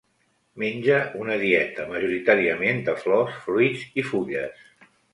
[0.63, 0.95] Menja
[1.25, 4.69] una dieta majoritàriament de flors, fruits i fulles.